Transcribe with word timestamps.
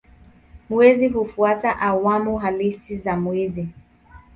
Mwezi 0.69 1.07
hufuata 1.09 1.79
awamu 1.79 2.37
halisi 2.37 2.97
za 2.97 3.17
mwezi. 3.17 3.67